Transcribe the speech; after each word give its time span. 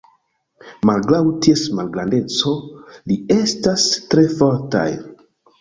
Malgraŭ 0.89 1.19
ties 1.45 1.65
malgrandeco, 1.81 2.53
ili 3.05 3.21
estas 3.39 3.87
tre 4.15 4.29
fortaj. 4.41 4.89